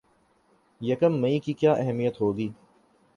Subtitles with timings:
[0.81, 2.49] یکم مئی کی کیا اہمیت ہوگی